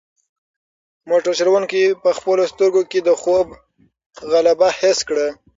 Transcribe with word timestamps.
موټر 1.09 1.31
چلونکی 1.39 1.83
په 2.03 2.09
خپلو 2.17 2.43
سترګو 2.51 2.81
کې 2.91 2.99
د 3.03 3.09
خوب 3.21 3.47
غلبه 4.31 4.67
حس 4.79 4.99
کړه. 5.09 5.27